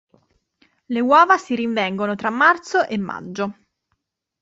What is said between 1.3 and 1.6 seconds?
si